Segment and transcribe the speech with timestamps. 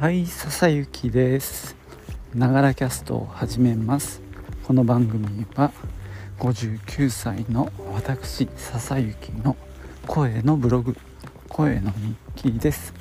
[0.00, 1.76] はい笹雪です。
[2.34, 4.22] ながらキャストを始めます。
[4.66, 5.72] この番組は
[6.38, 9.58] 59歳の私笹雪の
[10.06, 10.96] 声のブログ
[11.50, 12.94] 声の日記です。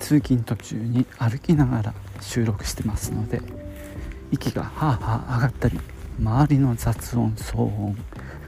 [0.00, 3.40] 通勤途中に歩きながら収録してますので
[4.30, 5.80] 息がはあはあ上がったり
[6.20, 7.96] 周りの雑音騒音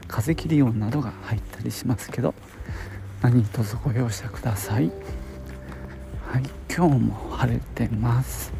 [0.07, 2.35] 風切り音などが入ったりしますけど
[3.23, 4.91] 何卒ご容赦ください。
[6.35, 8.51] はい今日も晴れてます。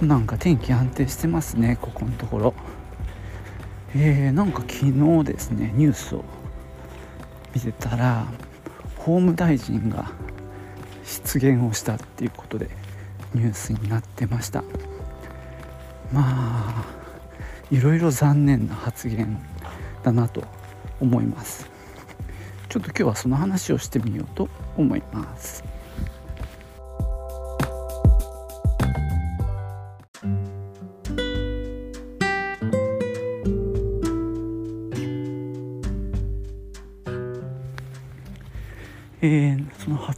[0.00, 2.54] なんか天気安定してますねここのところ。
[3.94, 6.24] えー、なんか昨日ですねニュースを
[7.54, 8.26] 見てたら
[8.96, 10.10] 法務大臣が
[11.04, 12.70] 失言をしたっていうことで
[13.32, 14.64] ニュースになってました。
[16.12, 16.84] まあ
[17.70, 19.40] いろいろ残念な発言
[20.02, 20.42] だなと
[21.00, 21.70] 思います。
[22.68, 25.75] ちょっと今日はその話をしてみようと思います。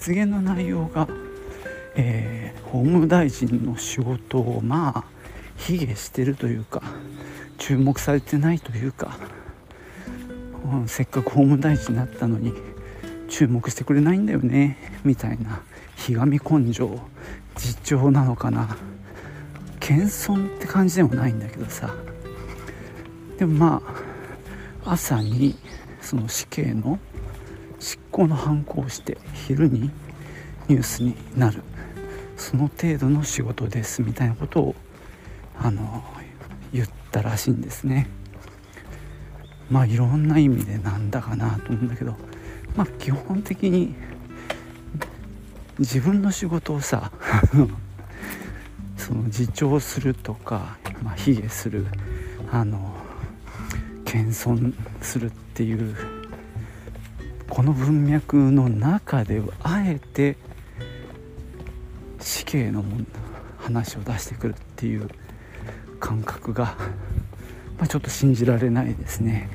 [0.08, 1.06] 発言の内容が、
[1.94, 5.04] えー、法務大臣の仕事をまあ
[5.58, 6.82] 卑下してるというか
[7.58, 9.18] 注目されてないというか、
[10.64, 12.54] うん、せっかく法務大臣になったのに
[13.28, 15.60] 注目してくれないんだよねみたいな
[15.94, 16.98] ひがみ根性
[17.54, 18.78] 自重なのかな。
[19.78, 21.94] 謙遜って感じでもないんだけどさ。
[23.36, 23.82] でもま
[24.84, 25.54] あ朝に
[26.00, 26.98] その死刑の
[27.78, 29.90] 執行の反抗をして昼に
[30.68, 31.62] ニュースになる。
[32.36, 34.74] その程度の仕事ですみたいなことを
[35.58, 36.04] あの
[36.72, 38.08] 言ったらしいんですね。
[39.70, 42.16] まあいろんな意味でなんだかなと思うんだけど
[42.76, 43.94] まあ基本的に
[45.78, 47.12] 自分の仕事をさ
[48.96, 51.86] その自重するとか、まあ、卑下する
[52.50, 52.94] あの
[54.04, 55.94] 謙遜するっていう
[57.58, 60.36] この文脈の中であえて
[62.20, 62.84] 死刑の
[63.58, 65.08] 話を出してくるっていう
[65.98, 66.76] 感覚が、
[67.76, 69.48] まあ、ちょっと信じられないですね。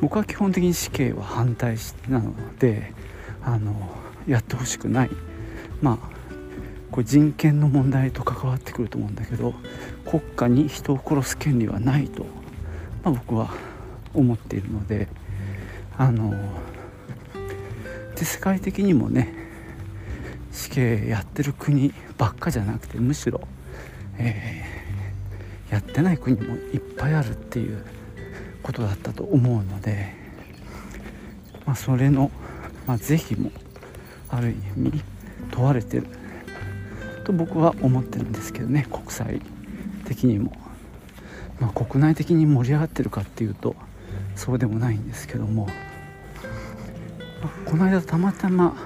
[0.00, 1.76] 僕は基本的に死刑は反対
[2.08, 2.92] なので
[3.40, 3.96] あの
[4.26, 5.10] やってほしくない。
[5.80, 5.98] まあ
[6.90, 9.54] これ人権の問題と関わってくると思うんだけど
[10.04, 12.26] 国家に人を殺す権利はないと、
[13.04, 13.54] まあ、僕は
[14.12, 15.06] 思っているので
[15.96, 16.34] あの
[18.20, 19.32] で世界的にもね
[20.52, 23.40] 死刑やってる国ばっかじゃなくてむしろ、
[24.18, 27.82] えー、やってない国もいっぱいあるっていう
[28.62, 30.12] ことだったと思うので、
[31.64, 32.30] まあ、それの、
[32.86, 33.52] まあ、是非も
[34.28, 35.02] ある意味
[35.50, 36.06] 問われてる
[37.24, 39.40] と僕は思ってるんですけどね国際
[40.04, 40.52] 的にも、
[41.58, 43.76] まあ、国内的に盛り上がってるかっていうと
[44.36, 45.66] そうでもないんですけども。
[47.64, 48.76] この間たまたま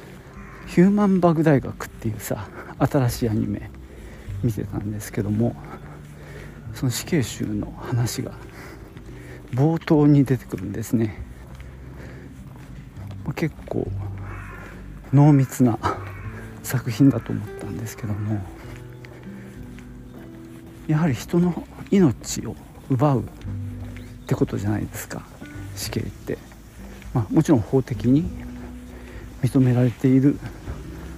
[0.66, 2.48] 「ヒューマンバグ大学」っていうさ
[2.78, 3.70] 新しいアニメ
[4.42, 5.56] 見てたんですけども
[6.74, 8.32] その死刑囚の話が
[9.54, 11.22] 冒頭に出てくるんですね。
[13.34, 13.90] 結構
[15.12, 15.78] 濃密な
[16.62, 18.40] 作品だと思ったんですけども
[20.86, 22.54] やはり人の命を
[22.88, 23.24] 奪うっ
[24.26, 25.22] てことじゃないですか
[25.74, 26.38] 死刑って、
[27.14, 28.24] まあ、もちろん法的に
[29.42, 30.38] 認められている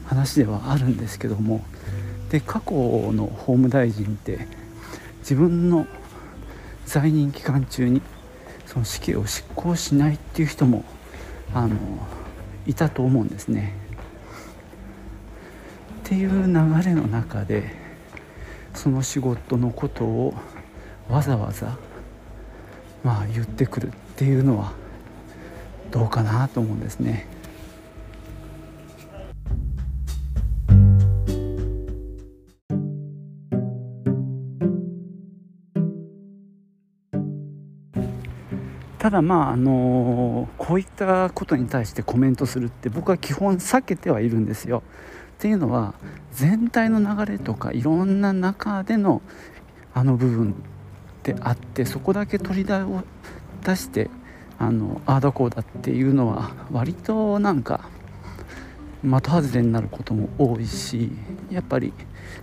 [0.07, 1.65] 話ではあるんですけども
[2.31, 2.73] で過去
[3.13, 4.47] の法務大臣って
[5.21, 5.87] 自分の
[6.87, 8.01] 在任期間中に
[8.67, 10.85] その死刑を執行しないっていう人も
[11.55, 11.77] あの
[12.67, 13.75] いたと思うんですね。
[16.05, 17.75] っていう流れの中で
[18.75, 20.35] その仕事のことを
[21.09, 21.77] わざわざ
[23.05, 24.73] まあ言ってくるっていうのは
[25.91, 27.27] どうかなと思うんですね。
[38.99, 44.83] ただまああのこういったことに対してコメントするって僕は基本避けてはいるんですよ。
[45.39, 45.95] っていうのは
[46.33, 49.23] 全体の流れとかいろんな中での
[49.95, 50.55] あの部分
[51.23, 53.03] であってそこだけ取り出を
[53.65, 54.11] 出して
[54.59, 57.89] あのああだこうだっていうのは割となんか
[59.03, 61.11] 的外れになることも多いし
[61.51, 61.93] やっぱり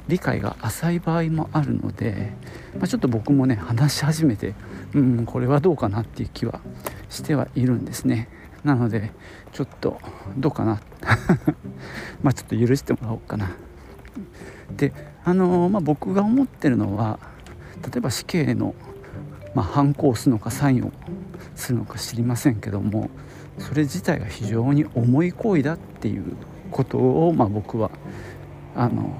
[0.07, 2.31] 理解が浅い場合もあるので、
[2.75, 4.55] まあ、ちょっと僕もね話し始めて
[4.93, 6.61] うんこれはどうかなっていう気は
[7.09, 8.29] してはいるんですね。
[8.63, 9.11] なので
[9.51, 9.99] ちょっと
[10.37, 10.79] どうかな。
[12.23, 13.51] まあちょっと許してもらおうかな。
[14.75, 17.19] であのまあ、僕が思ってるのは
[17.81, 18.75] 例えば死刑の、
[19.55, 20.91] まあ、反抗するのかサインを
[21.55, 23.09] するのか知りませんけども
[23.57, 26.35] それ自体が非常に重い行為だっていう
[26.71, 27.89] ことを、まあ、僕は
[28.75, 29.15] あの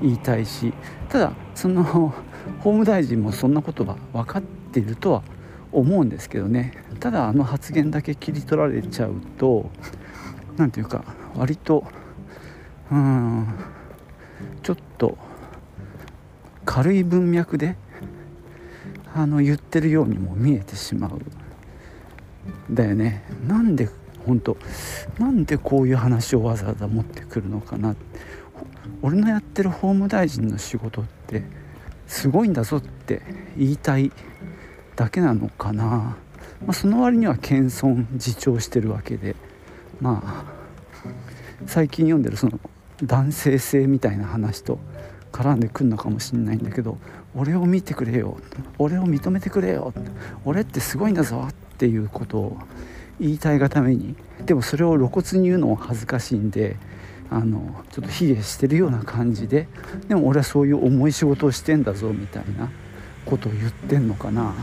[0.00, 0.72] 言いたいし
[1.08, 2.12] ただその法
[2.62, 5.22] 務大臣もそんなことは分かっているとは
[5.70, 6.72] 思うんですけどね。
[7.00, 9.70] ただあの発言だけ切り取られちゃうと
[10.56, 11.84] 何ていうか割と
[12.90, 13.46] うん
[14.62, 15.16] ちょっと
[16.64, 17.76] 軽い文脈で
[19.14, 21.20] あの言ってるようにも見えてしまう。
[22.70, 23.22] だよね。
[23.46, 23.88] なんで
[24.26, 24.56] 本当
[25.18, 27.96] なんでこういう話をわざわざ持ってくるのかな。
[29.02, 31.42] 俺のやってる法務大臣の仕事って
[32.06, 33.22] すごいんだぞって
[33.56, 34.12] 言いたい
[34.96, 36.16] だけなのかな、ま
[36.68, 39.34] あ、その割には謙遜自重してるわけで。
[40.00, 40.44] まあ
[41.66, 42.58] 最近読んでるその
[43.04, 44.80] 男性性みたいな話と
[45.30, 46.98] 絡んでくるのかもしれないんだけど
[47.34, 48.36] 俺を見てくれよ。
[48.78, 49.94] 俺を認めてくれよ。
[50.44, 52.58] 俺ってすごいんだぞってていうことを
[53.18, 54.14] 言いたいがために
[54.46, 56.76] でもそれを露骨に言うのは恥ずかしいんで
[57.28, 59.66] あのちょっと卑下してるような感じで
[60.06, 62.70] でも俺はそういう重い仕事をしてんだぞみたいな
[63.26, 64.54] ことを言ってんのかな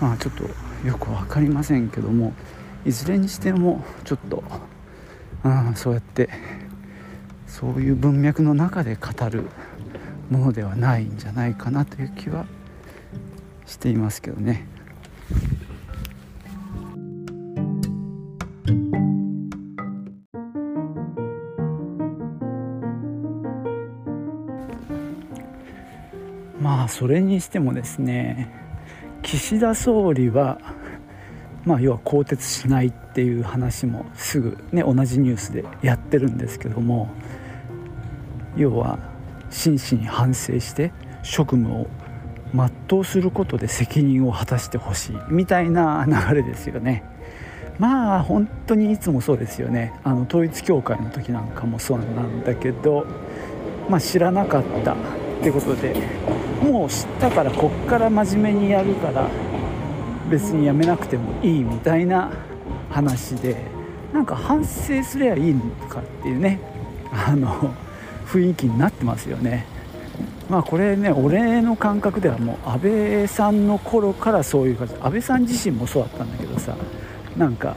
[0.00, 0.42] まあちょっと
[0.84, 2.32] よく分かりませんけども
[2.84, 4.42] いずれにしてもちょっと、
[5.44, 6.28] うん、そうやって
[7.46, 9.44] そういう文脈の中で語る
[10.28, 12.46] ものではないんじゃないかなという気は
[13.64, 14.66] していますけどね。
[26.90, 28.50] それにしてもですね
[29.22, 30.58] 岸田総理は
[31.64, 37.08] まあ要は更迭しないっていう話もすぐね同じニュースでやってるんですけども
[38.56, 38.98] 要は
[39.50, 40.92] 真摯に反省して
[41.22, 41.86] 職務を
[42.54, 47.04] 全うすることで責任を果たしてほしいみたいな流れですよね。
[47.78, 53.06] まあ本当にいつもそうですよねあの統一教会の時なんかもそうなんだけど、
[53.88, 54.94] まあ、知らなかった
[55.40, 55.94] ってことで
[56.62, 59.28] もう知ったからこっから真面目にやるから
[60.28, 62.30] 別にやめなくてもいいみたいな
[62.90, 63.56] 話で
[64.12, 66.60] なんか反省すりゃいいのかっていうね
[67.10, 67.74] あの
[68.26, 69.66] 雰囲気になってますよね。
[70.48, 76.76] まあこれね俺の感覚ではもう安倍さんの頃からそういう感じ安倍さん自身もそうだったんだけどさ
[77.36, 77.76] なんか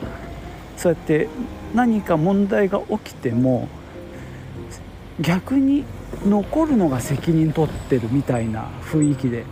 [0.76, 1.30] そうやって
[1.74, 3.68] 何か問題が起きても
[5.20, 5.86] 逆に
[6.26, 9.46] 残るのが責任取ってるみたいな雰囲気で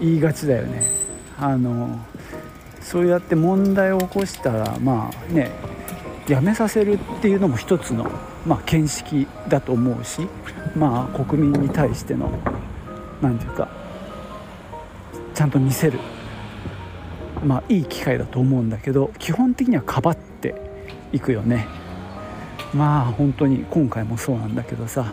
[0.00, 0.90] 言いがちだよね。
[1.38, 1.98] あの
[2.80, 5.50] そうやって問題を起こしたらまあね
[6.28, 8.10] やめさせるっていうのも一つの
[8.46, 10.28] まあ、見識だと思うし、
[10.74, 12.30] まあ、国民に対しての
[13.20, 13.68] 何て言うか
[15.34, 15.98] ちゃんと見せる、
[17.44, 20.54] まあ、いい機会だと思うんだけど基本的にはかばって
[21.12, 21.68] いくよね。
[22.74, 25.12] まあ本当に今回もそうなんだけどさ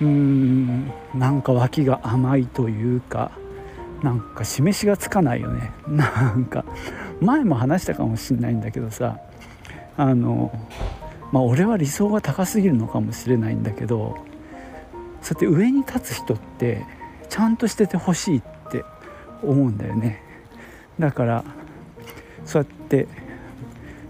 [0.00, 3.32] うーんなんか脇が甘いというか
[4.02, 5.72] なんか示しがつかないよね。
[5.86, 6.64] なんか
[7.20, 9.18] 前も話したかもしんないんだけどさ
[9.96, 10.50] あの
[11.32, 14.16] まあ俺は理想が高すぎるのかもしれないんだけど
[15.20, 16.84] そうやって上に立つ人って
[17.28, 18.84] ちゃんとしててほしいって
[19.42, 20.22] 思うんだよね。
[20.98, 21.44] だから
[22.44, 23.06] そうやって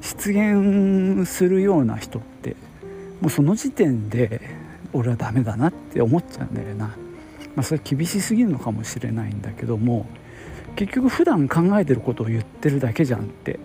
[0.00, 2.56] 出現するような人って
[3.20, 4.40] もうその時点で
[4.92, 6.94] 俺はダメだなって思っちゃうんだよな、ま
[7.58, 10.06] あ、それ厳しすぎるのかもしれないんだけども
[10.76, 13.58] 結局普段考えてることを言ってるだけじゃんって。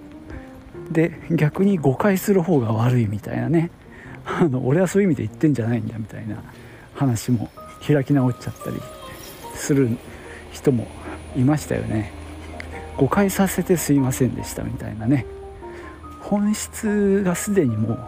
[0.91, 3.71] で逆に誤解する方が悪いみたいなね。
[4.25, 6.43] あの俺はそういう意味で言ってんじゃないんだみたいな
[6.95, 7.50] 話も
[7.85, 8.77] 開き直っちゃったり
[9.53, 9.89] する
[10.51, 10.88] 人も
[11.35, 12.12] いましたよね。
[12.97, 15.25] 誤解させてすいませんでしたみたいなね。
[16.21, 18.00] 本質がすでにもう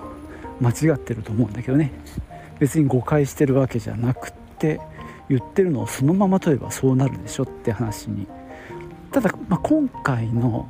[0.59, 1.91] 間違ってると思うんだけどね。
[2.59, 4.79] 別に誤解してるわけじゃなくって
[5.29, 8.27] 言ってるのをそのまま問えばそうなるでしょって話に。
[9.11, 10.69] ただ、まあ、今回の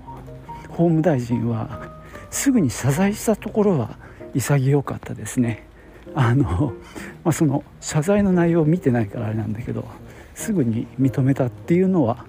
[0.69, 3.97] 法務大臣はすぐに謝罪したところは
[4.33, 5.65] 潔かったですね。
[6.13, 6.73] あの、
[7.23, 9.85] まあ、その謝罪の内容を見てないからあれなんだけど
[10.35, 12.25] すぐに認めたっていうのは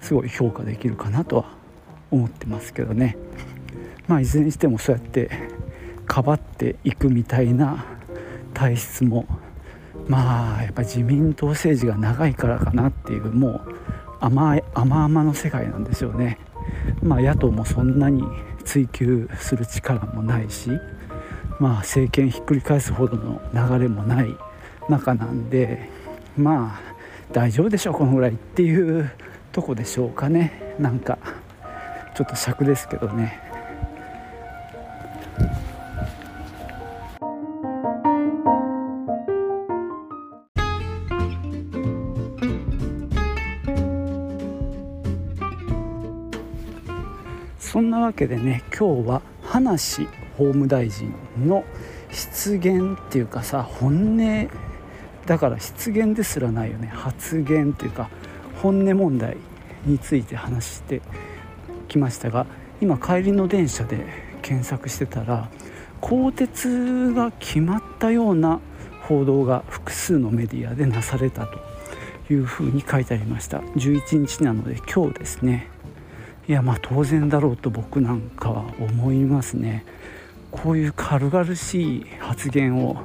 [0.00, 1.44] すごい評価できるかなとは
[2.10, 3.16] 思ってますけどね。
[4.08, 5.30] まあいずれにしてもそうやって
[6.12, 7.86] かばっていくみたいな
[8.52, 9.24] 体質も
[10.08, 13.74] まあやっぱ自民党政治が長いからかなっていうもう
[14.20, 16.38] 甘い甘々の世界なんですよね。
[17.02, 18.24] まあ野党もそんなに
[18.62, 20.68] 追求する力もないし
[21.58, 24.36] まあ政権ひっくり返すほどの流れもない
[24.90, 25.88] 中なんで
[26.36, 26.94] まあ
[27.32, 29.10] 大丈夫でしょうこのぐらいっていう
[29.50, 30.74] とこでしょうかね。
[30.78, 31.16] なんか
[32.14, 33.51] ちょっと尺ですけどね。
[48.22, 51.12] けでね今日は葉梨法務大臣
[51.44, 51.64] の
[52.10, 54.48] 失言っていうかさ本音
[55.26, 56.88] だから失言ですらないよね。
[56.88, 58.10] 発言っていうか
[58.60, 59.36] 本音問題
[59.86, 61.00] について話して
[61.88, 62.46] きましたが
[62.80, 64.06] 今帰りの電車で
[64.42, 65.48] 検索してたら
[66.00, 68.60] 更迭が決まったような
[69.02, 73.58] 報道が複数のメディアでなされたというふうに書いてありました。
[73.58, 75.71] 11日なので今日ですね。
[76.48, 79.84] いやまあ当然だろうと僕なんかは思いますね。
[80.50, 82.96] こういう軽々しい発言を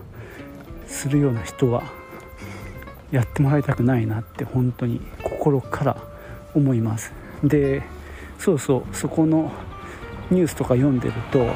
[0.87, 1.83] するような人は
[3.11, 5.97] やってもらいたくないなって本当に心から
[6.55, 7.13] 思います。
[7.43, 7.83] で
[8.39, 9.51] そうそうそこの
[10.31, 11.47] ニュースとか読んでると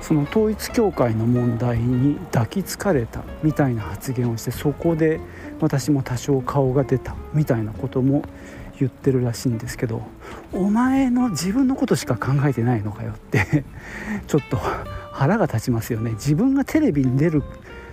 [0.00, 5.20] その統一教会の問題に抱きつかれたみたいな発言をしてそこで
[5.60, 8.24] 私も多少顔が出たみたいなことも
[8.80, 10.02] 言ってるらしいんですけど
[10.52, 13.64] お前の自分のことしか考えてないのかよって
[14.26, 14.58] ちょっと
[15.12, 16.12] 腹が立ちますよね。
[16.12, 17.42] 自分がテレビに出る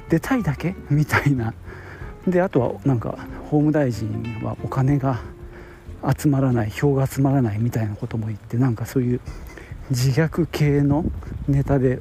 [0.10, 0.76] 出たいだけ？
[0.90, 1.54] みたいな。
[2.28, 5.22] であとはなんか法務大臣はお金が
[6.18, 9.22] 集まらない票が集まらないみたいなことも言ってなんかそういう
[9.90, 11.06] 自虐系の
[11.48, 12.00] ネタで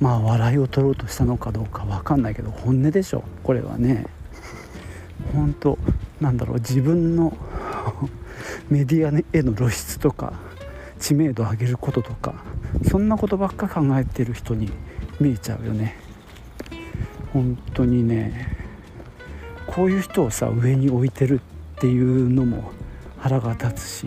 [0.00, 3.24] まあ笑いを取ろうとしたのかどうか分かんないけど本音でしょ？
[3.42, 4.06] これはね。
[5.34, 5.78] 本当
[6.20, 7.36] なんだろう自分の
[8.68, 10.32] メディアへの露出とか
[10.98, 12.34] 知名度を上げることとか
[12.90, 14.70] そんなことばっか考えてる人に
[15.18, 15.96] 見えちゃうよね。
[17.32, 18.56] 本当にね
[19.66, 21.40] こういう人をさ上に置いてる
[21.76, 22.72] っていうのも
[23.18, 24.06] 腹が立つし、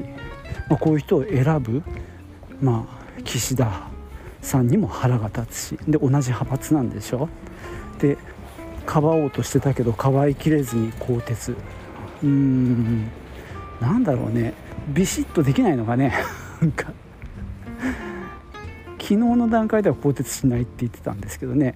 [0.70, 1.82] まあ、こういう人を選ぶ、
[2.60, 3.88] まあ、岸田
[4.42, 7.30] さんにも腹が立つしで同じ派閥なんでしょ？
[8.00, 8.18] で
[8.86, 11.54] かばおうとしてたけどかばいきれずに更迭。
[11.54, 13.08] うーん。
[13.84, 14.54] なんだろうね。
[14.88, 16.14] ビシッとできないのがね。
[16.62, 16.94] なんか。
[18.98, 21.76] 昨日の段階では更迭しないって言ってたんですけどね。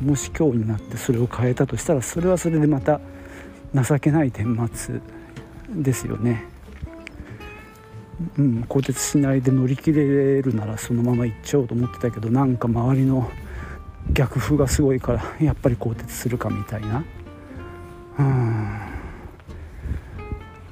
[0.00, 3.00] もし今日になってそれを変えたとしたらそれはそれでまた
[3.74, 5.00] 情けない顛末
[5.70, 6.44] ですよね。
[8.38, 13.30] うん、更迭しないで乗り切れるならそのまま行っちゃおうと思ってたけどなんか周りの
[14.12, 17.04] 逆風がすごいからやっぱり更迭するかみたいな。
[18.20, 18.87] うん。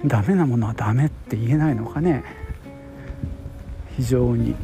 [0.05, 2.25] ダメなものはダメって言えないのかね？
[3.97, 4.55] 非常に。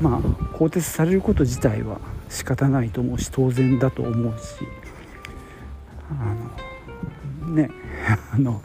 [0.00, 4.66] まあ更迭されること自体は仕方ないと思うし当然だと思うし。
[6.10, 6.34] あ
[7.46, 7.70] のね
[8.32, 8.62] あの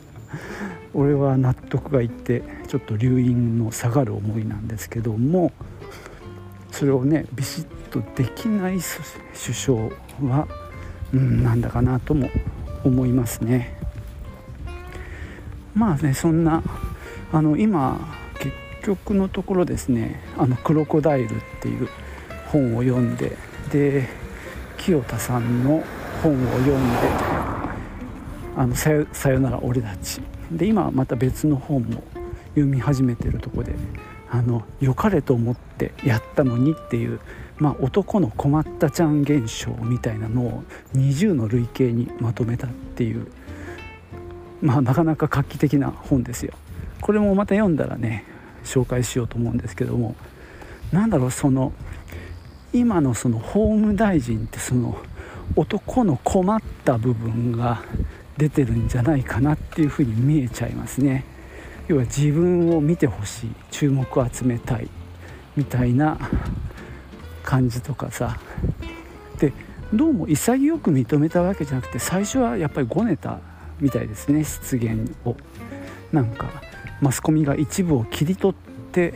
[0.93, 5.51] 俺は納得がいってちょっと留飲の下がる思いなんですけども
[6.71, 9.79] それをねビシッとできない首相
[10.29, 10.47] は、
[11.13, 12.29] うん、なんだかなとも
[12.83, 13.82] 思いますね。
[15.75, 16.61] まあねそんな
[17.31, 17.99] あの今
[18.39, 21.87] 結局のところですね「あのクロコダイル」っていう
[22.47, 23.35] 本を読んで
[23.71, 24.07] で
[24.77, 25.83] 清田さんの
[26.21, 26.97] 本を読んで
[28.55, 32.03] 「あのさよさよなら俺たち」で今また別の本も
[32.49, 33.73] 読み始めてるとこで
[34.33, 37.19] あの良かれと思ってやったのにっていう、
[37.57, 40.63] まあ、男の困ったちゃん現象みたいなのを
[40.95, 43.27] 20の類型にまとめたっていう、
[44.63, 46.53] まあ、なかなか画期的な本ですよ。
[47.01, 48.23] これもまた読んだらね
[48.63, 50.15] 紹介しようと思うんですけども。
[50.93, 51.73] 何だろうその
[52.71, 54.97] 今のその法務大臣ってその
[55.55, 57.81] 男の困った部分が
[58.37, 61.25] 出てるんじゃないかなっていうふうに見えちゃいますね。
[61.87, 64.87] 要は自分を見てほしい注目を集めたい
[65.57, 66.17] みたいな
[67.43, 68.39] 感じとかさ。
[69.39, 69.51] で
[69.93, 73.39] どうも潔く認めたわけじゃなくて最初はやっぱりごねた
[73.79, 75.35] みたいですね失言を。
[76.11, 76.47] なんか
[77.01, 79.13] マスコミが一部を切り取って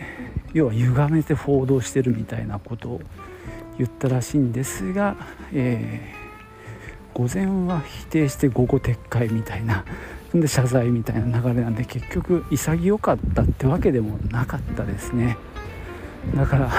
[0.54, 3.02] 要は歪めて報道してるみたいなことを
[3.78, 5.16] 言ったらしいんですが、
[5.54, 9.86] えー、午前は否定して午後撤回みたいな
[10.36, 15.38] んで謝罪みたいな流れなんで結局潔かったってわけでもなかったですね。
[16.36, 16.72] だから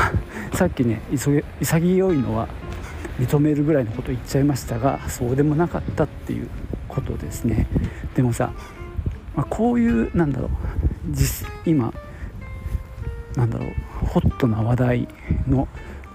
[0.52, 2.48] さっきね潔いのは
[3.18, 6.48] 認めるぐらいのこと言っちゃいましたがそうでもなかったっていう
[7.08, 7.66] ことですね。
[8.14, 8.52] でもさ、
[9.34, 10.50] まあ、こういうなんだろう
[11.10, 11.92] 実今
[13.36, 15.08] なんだろうホットな話題
[15.46, 15.68] の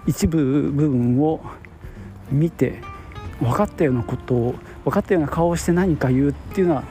[0.06, 1.42] 一部部分を
[2.32, 2.82] 見て
[3.40, 6.84] 分かったようなことを分かったような顔をして何か言うっていうのは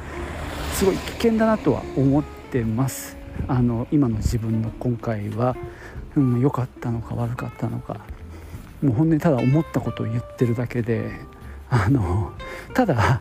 [0.75, 3.17] すごい危険だなとは思ってます。
[3.49, 5.57] あの今の自分の今回は
[6.17, 8.01] 良、うん、かったのか悪かったのか
[8.83, 11.11] もう本当にただ思ったことを言ってるだけで
[11.71, 12.33] あの
[12.75, 13.21] ただ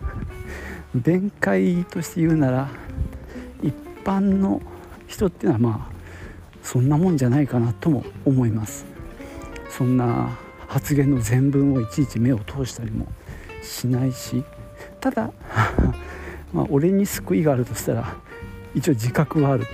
[0.95, 2.69] 弁解として言うなら
[3.63, 4.62] 一般の
[5.07, 5.91] 人っていうのはまあ
[6.63, 8.86] そんなもんじゃないかなとも思います。
[9.69, 13.07] そんな発言の全文をいちいち目を通したりも
[13.63, 14.43] しないし
[15.00, 15.31] ただ
[16.53, 18.15] まあ俺に救いがあるとしたら
[18.75, 19.65] 一応自覚はある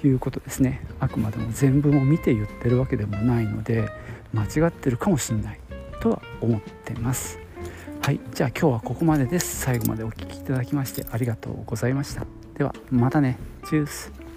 [0.00, 0.84] ということですね。
[1.00, 3.88] あくまでも全文を見て言ってるわけでもないので
[4.32, 5.60] 間違ってるかもしれない
[6.00, 7.38] とは思ってます。
[8.08, 9.60] はいじゃあ今日はここまでです。
[9.60, 12.24] 最後までお聴きいただきましてありがとうございました。
[12.56, 13.36] ではまたね。
[13.68, 14.27] チュース。